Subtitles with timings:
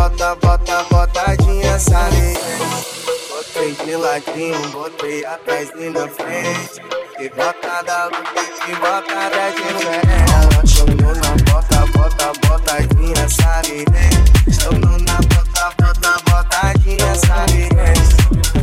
[0.00, 2.34] bota, bota, botadinha sarei.
[3.28, 6.80] Botei de ladinho, botei atrás e na frente.
[7.20, 10.30] E bota da luta e bota da diferença.
[10.40, 13.84] Ela chamou na bota, bota, botadinha sarei.
[14.58, 17.68] Chamou na bota, bota, botadinha sarei.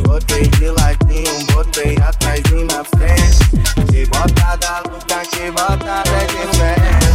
[0.02, 3.94] Botei de ladinho, botei atrás e na frente.
[3.94, 7.07] E bota da luta, que bota da diferença.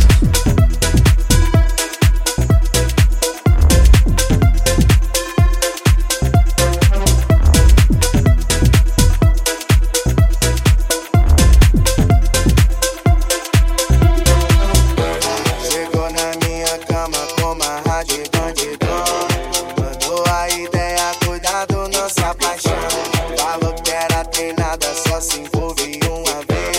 [23.93, 26.77] Era treinada, só se envolve uma vez.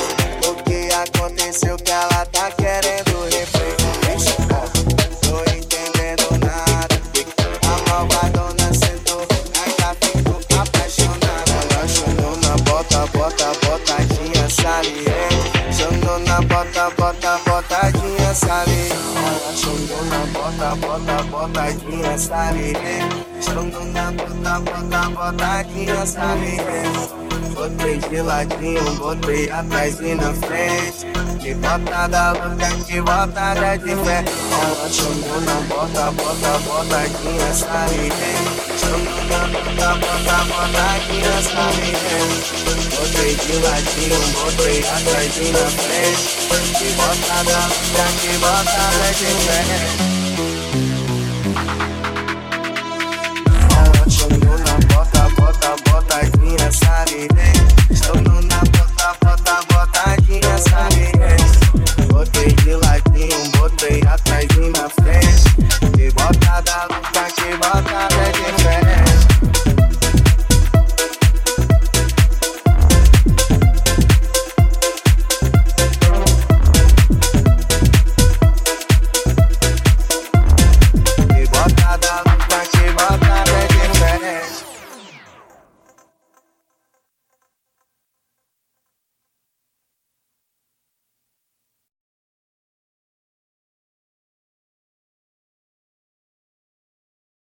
[0.48, 3.76] O que aconteceu que ela tá querendo replay
[4.52, 4.66] ó,
[5.20, 7.00] Tô entendendo nada.
[7.62, 9.26] A malvadona sentou,
[9.62, 11.52] ainda ficou apaixonada.
[11.70, 15.76] Ela chamou na bota, bota, botadinha saliente.
[15.76, 18.73] Chamou na bota, bota, botadinha chamou
[20.76, 30.00] bota, bota, botadinha saliente Chamou na bota, bota, botadinha saliente Botei de ladinho, botei atrás
[30.00, 31.06] e na frente
[31.40, 37.54] Que bota da luta, que bota da de fé Ela chamou na bota, bota, botadinha
[37.54, 42.64] saliente Chamou na bota, bota, botadinha saliente
[42.96, 46.44] Botei de ladinho, botei atrás e na frente
[46.78, 50.13] Que bota da luta, que bota da de fé
[60.62, 62.08] can't.
[62.08, 64.23] But they feel like me, but they have